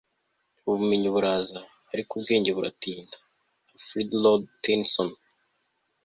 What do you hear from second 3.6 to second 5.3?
alfred lord tennyson